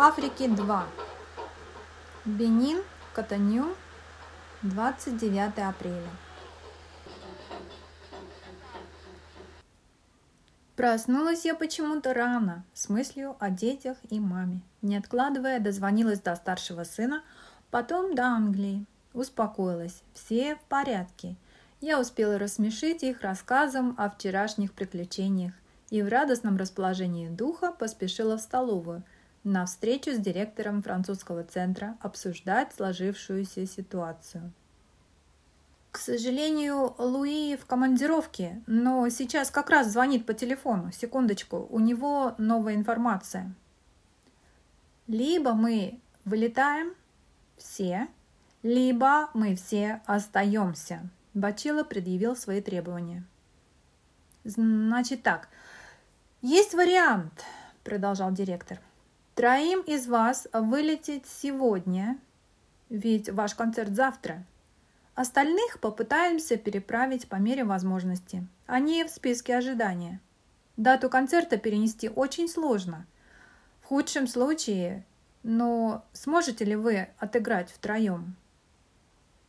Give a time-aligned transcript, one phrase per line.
[0.00, 0.86] Африки 2.
[2.24, 2.84] Бенин,
[3.14, 3.74] Катаню,
[4.62, 6.08] 29 апреля.
[10.76, 14.60] Проснулась я почему-то рано, с мыслью о детях и маме.
[14.82, 17.24] Не откладывая, дозвонилась до старшего сына,
[17.72, 18.86] потом до Англии.
[19.14, 21.34] Успокоилась, все в порядке.
[21.80, 25.54] Я успела рассмешить их рассказом о вчерашних приключениях
[25.90, 29.02] и в радостном расположении духа поспешила в столовую
[29.44, 34.52] на встречу с директором французского центра обсуждать сложившуюся ситуацию.
[35.90, 40.92] К сожалению, Луи в командировке, но сейчас как раз звонит по телефону.
[40.92, 43.52] Секундочку, у него новая информация.
[45.06, 46.94] Либо мы вылетаем
[47.56, 48.08] все,
[48.62, 51.08] либо мы все остаемся.
[51.32, 53.24] Бачила предъявил свои требования.
[54.44, 55.48] Значит так,
[56.42, 57.44] есть вариант,
[57.82, 58.78] продолжал директор.
[59.38, 62.18] Троим из вас вылететь сегодня,
[62.90, 64.44] ведь ваш концерт завтра–
[65.18, 68.46] Остальных попытаемся переправить по мере возможности.
[68.68, 70.20] Они в списке ожидания.
[70.76, 73.04] Дату концерта перенести очень сложно.
[73.80, 75.04] В худшем случае,
[75.42, 78.36] но сможете ли вы отыграть втроем?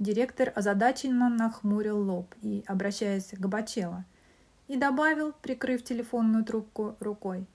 [0.00, 4.04] Директор озадаченно нахмурил лоб и, обращаясь к Бачелло,
[4.66, 7.46] и добавил, прикрыв телефонную трубку рукой.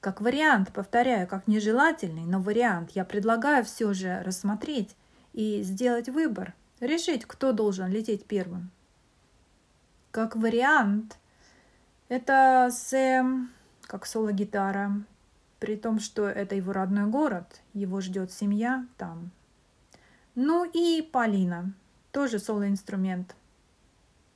[0.00, 4.96] Как вариант, повторяю, как нежелательный, но вариант, я предлагаю все же рассмотреть
[5.32, 8.70] и сделать выбор– решить, кто должен лететь первым.
[10.10, 11.18] Как вариант,
[12.08, 13.50] это Сэм,
[13.82, 14.92] как соло-гитара,
[15.58, 19.30] при том, что это его родной город, его ждет семья там.
[20.34, 21.72] Ну и Полина,
[22.12, 23.34] тоже соло-инструмент.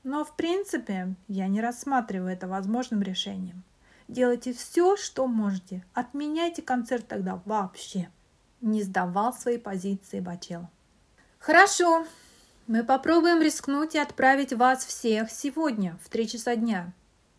[0.03, 3.63] Но в принципе я не рассматриваю это возможным решением.
[4.11, 5.85] Делайте все, что можете.
[5.95, 8.11] Отменяйте концерт тогда вообще.
[8.61, 10.67] Не сдавал свои позиции Бачел.
[11.39, 12.05] Хорошо,
[12.67, 16.93] мы попробуем рискнуть и отправить вас всех сегодня в три часа дня.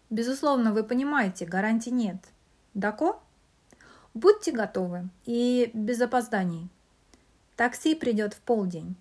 [0.09, 2.16] Безусловно, вы понимаете, гарантий нет.
[2.74, 3.20] Дако?
[4.14, 6.70] Будьте готовы и без опозданий.
[7.58, 8.96] Такси придет в полдень.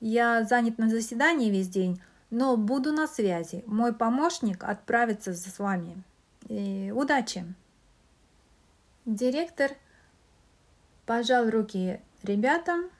[0.00, 2.00] Я занят на заседании весь день,
[2.30, 3.62] но буду на связи.
[3.66, 6.02] Мой помощник отправится с вами.
[6.48, 7.44] И удачи!
[9.04, 9.70] Директор
[11.04, 12.90] пожал руки ребятам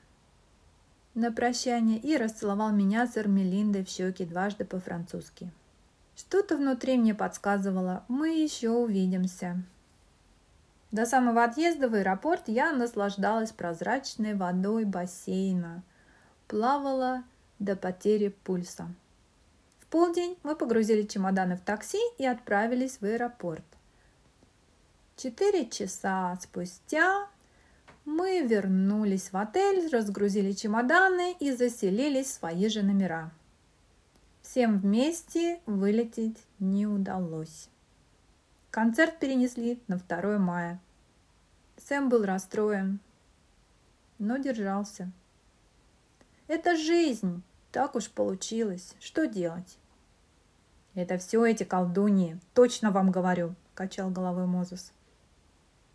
[1.13, 5.51] на прощание и расцеловал меня с Эрмелиндой в щеки дважды по-французски.
[6.15, 9.61] Что-то внутри мне подсказывало, мы еще увидимся.
[10.91, 15.83] До самого отъезда в аэропорт я наслаждалась прозрачной водой бассейна,
[16.47, 17.23] плавала
[17.59, 18.87] до потери пульса.
[19.89, 23.63] Полдень мы погрузили чемоданы в такси и отправились в аэропорт.
[25.15, 27.27] Четыре часа спустя
[28.03, 33.31] мы вернулись в отель, разгрузили чемоданы и заселились в свои же номера.
[34.41, 37.69] Всем вместе вылететь не удалось.
[38.71, 40.79] Концерт перенесли на 2 мая.
[41.77, 42.99] Сэм был расстроен,
[44.19, 45.11] но держался.
[46.47, 47.41] Это жизнь,
[47.71, 48.95] так уж получилось.
[48.99, 49.77] Что делать?
[50.95, 54.91] Это все эти колдуньи, точно вам говорю, качал головой Мозес.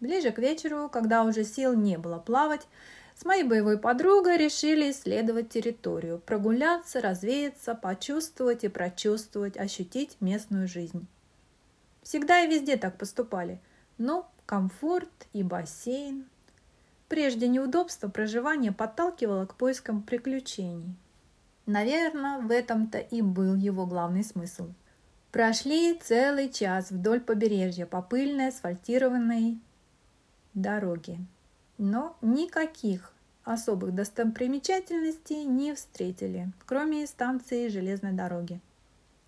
[0.00, 2.66] Ближе к вечеру, когда уже сил не было плавать,
[3.14, 11.06] с моей боевой подругой решили исследовать территорию, прогуляться, развеяться, почувствовать и прочувствовать, ощутить местную жизнь.
[12.02, 13.60] Всегда и везде так поступали,
[13.98, 16.26] но комфорт и бассейн.
[17.08, 20.96] Прежде неудобство проживания подталкивало к поискам приключений.
[21.66, 24.68] Наверное, в этом-то и был его главный смысл.
[25.30, 29.58] Прошли целый час вдоль побережья по пыльной асфальтированной
[30.54, 31.18] дороги.
[31.78, 33.12] Но никаких
[33.44, 38.60] особых достопримечательностей не встретили, кроме станции железной дороги.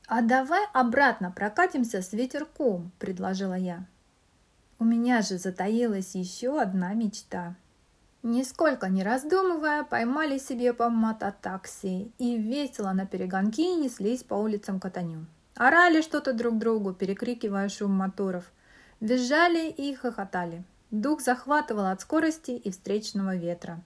[0.07, 3.87] «А давай обратно прокатимся с ветерком»,– предложила я.
[4.79, 7.57] У меня же затаилась еще одна мечта.
[8.27, 15.27] Нисколько не раздумывая, поймали себе по мототакси и весело на перегонки неслись по улицам Катаню.
[15.57, 18.51] Орали что-то друг другу, перекрикивая шум моторов.
[18.99, 20.65] Визжали и хохотали.
[20.91, 23.83] Дух захватывал от скорости и встречного ветра.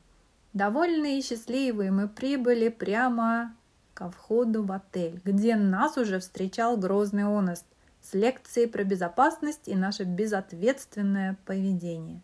[0.53, 3.57] Довольные и счастливые мы прибыли прямо
[3.93, 7.67] ко входу в отель, где нас уже встречал грозный Онест
[8.01, 12.23] с лекцией про безопасность и наше безответственное поведение.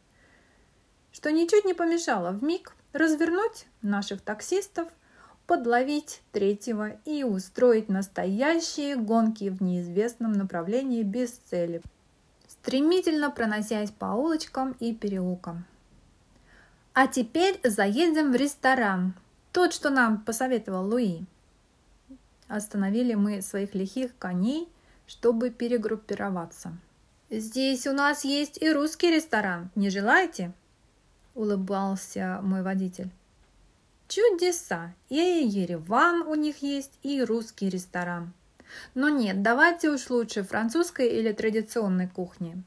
[1.14, 4.88] Что ничуть не помешало в миг развернуть наших таксистов,
[5.46, 11.80] подловить третьего и устроить настоящие гонки в неизвестном направлении без цели–
[12.64, 15.66] стремительно проносясь по улочкам и переулкам.
[16.94, 19.12] А теперь заедем в ресторан.
[19.52, 21.24] Тот, что нам посоветовал Луи.
[22.48, 24.66] Остановили мы своих лихих коней,
[25.06, 26.72] чтобы перегруппироваться.
[27.28, 29.70] «Здесь у нас есть и русский ресторан.
[29.74, 30.52] Не желаете?»
[31.34, 33.10] Улыбался мой водитель.
[34.08, 34.92] Чудеса!
[35.08, 38.32] И Ереван у них есть, и русский ресторан.
[38.94, 42.62] Но нет, давайте уж лучше французской или традиционной кухни.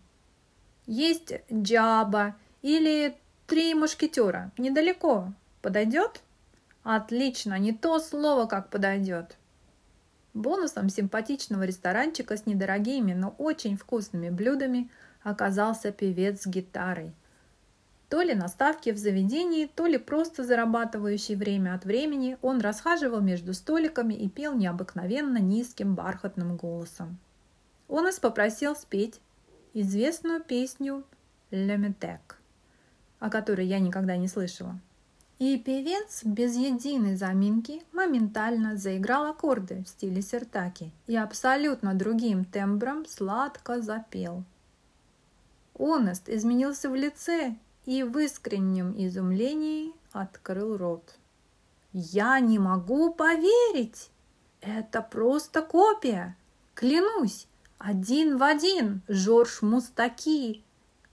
[0.85, 3.15] Есть джаба или
[3.45, 4.51] три мушкетера.
[4.57, 5.31] Недалеко.
[5.61, 6.21] Подойдет?
[6.83, 9.37] Отлично, не то слово, как подойдет.
[10.33, 14.89] Бонусом симпатичного ресторанчика с недорогими, но очень вкусными блюдами
[15.23, 17.11] оказался певец с гитарой.
[18.09, 23.19] То ли на ставке в заведении, то ли просто зарабатывающий время от времени, он расхаживал
[23.19, 27.17] между столиками и пел необыкновенно низким бархатным голосом.
[27.89, 29.19] Он нас попросил спеть
[29.73, 31.03] известную песню
[31.51, 32.37] «Леметек»,
[33.19, 34.79] о которой я никогда не слышала.
[35.39, 43.05] И певец без единой заминки моментально заиграл аккорды в стиле сертаки и абсолютно другим тембром
[43.05, 44.43] сладко запел.
[45.77, 47.55] Онест изменился в лице
[47.87, 51.15] и в искреннем изумлении открыл рот.
[51.91, 54.11] «Я не могу поверить!
[54.61, 56.37] Это просто копия!
[56.75, 57.47] Клянусь,
[57.79, 60.63] один в один Жорж Мустаки!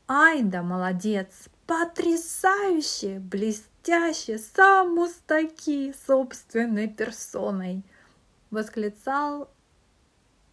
[0.07, 1.49] Ай да молодец!
[1.67, 3.21] Потрясающе!
[3.21, 7.83] Блестяще!» блестяще, сам Мустаки собственной персоной!»–
[8.51, 9.51] восклицал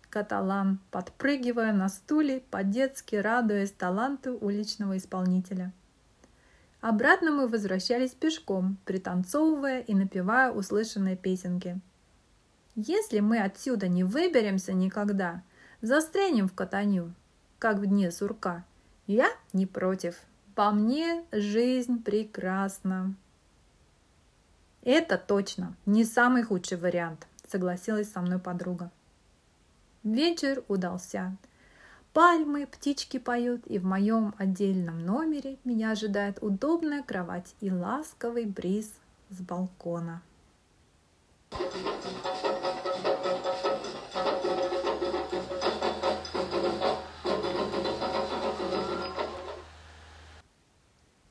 [0.10, 5.72] каталан, подпрыгивая на стуле, по-детски радуясь таланту уличного исполнителя.
[6.82, 11.80] Обратно мы возвращались пешком, пританцовывая и напевая услышанные песенки.
[12.76, 15.44] Если мы отсюда не выберемся никогда,
[15.82, 17.14] застрянем в катаню,
[17.60, 18.66] как в дне сурка,
[19.06, 20.16] я не против.
[20.56, 23.14] По мне жизнь прекрасна.
[24.82, 28.90] Это точно не самый худший вариант, согласилась со мной подруга.
[30.04, 31.38] Вечер удался.
[32.14, 38.94] Пальмы, птички поют, и в моем отдельном номере меня ожидает удобная кровать и ласковый бриз
[39.30, 40.22] с балкона.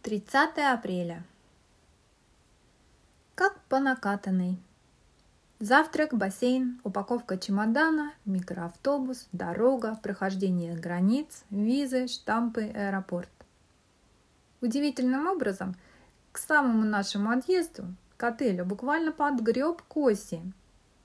[0.02, 1.24] Тридцатое апреля
[3.40, 4.58] как по накатанной.
[5.62, 13.28] Завтрак, бассейн, упаковка чемодана, микроавтобус, дорога, прохождение границ, визы, штампы, аэропорт.
[14.62, 15.76] Удивительным образом,
[16.32, 17.84] к самому нашему отъезду,
[18.16, 20.40] к отелю, буквально подгреб к оси.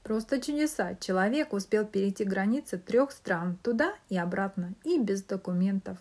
[0.04, 0.96] Просто чудеса.
[1.01, 5.98] Человек успел перейти границы трех стран, туда и обратно, и без документов.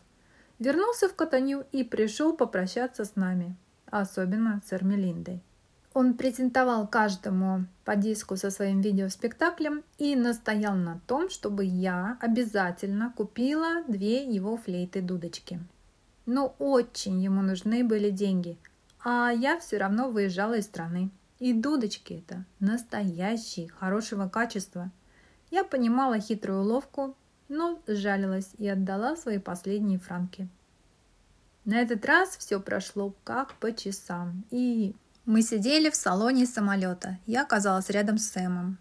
[0.61, 5.43] Вернулся в Катанью и пришел попрощаться с нами, особенно с Эрмелиндой.
[5.95, 13.13] Он презентовал каждому по диску со своим видеоспектаклем и настоял на том, чтобы я обязательно
[13.17, 15.61] купила две его флейты-дудочки.
[16.27, 18.59] Но очень ему нужны были деньги,
[19.05, 21.11] а я все равно выезжала из страны.
[21.39, 24.91] И дудочки это настоящие, хорошего качества.
[25.53, 27.15] Я понимала хитрую уловку,
[27.49, 30.49] но сжалилась и отдала свои последние франки.
[31.65, 34.95] На этот раз все прошло как по часам, и
[35.27, 37.19] мы сидели в салоне самолета.
[37.27, 38.79] Я оказалась рядом с Сэмом.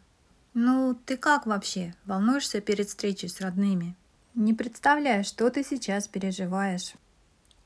[0.53, 1.95] «Ну, ты как вообще?
[2.05, 3.95] Волнуешься перед встречей с родными?»
[4.35, 6.93] «Не представляю, что ты сейчас переживаешь».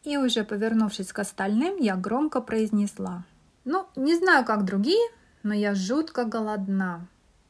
[0.03, 3.25] И уже повернувшись к остальным, я громко произнесла.
[3.65, 5.10] «Ну, не знаю, как другие,
[5.43, 7.07] но я жутко голодна.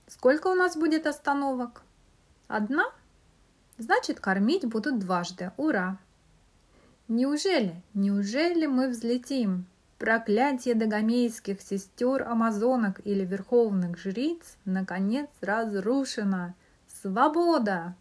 [0.08, 1.84] Сколько у нас будет остановок?»
[2.48, 2.86] «Одна?»
[3.78, 5.52] «Значит, кормить будут дважды.
[5.58, 6.00] Ура!»
[7.08, 9.66] «Неужели, неужели мы взлетим?»
[9.98, 16.54] Проклятие догомейских сестер амазонок или верховных жриц наконец разрушено.
[17.02, 17.96] Свобода!